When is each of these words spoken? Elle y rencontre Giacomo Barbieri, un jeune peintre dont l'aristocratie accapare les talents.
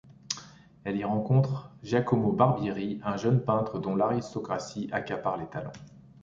Elle 0.83 0.97
y 0.97 1.03
rencontre 1.03 1.69
Giacomo 1.83 2.31
Barbieri, 2.31 2.99
un 3.03 3.17
jeune 3.17 3.39
peintre 3.45 3.77
dont 3.77 3.95
l'aristocratie 3.95 4.89
accapare 4.91 5.37
les 5.37 5.45
talents. 5.45 5.69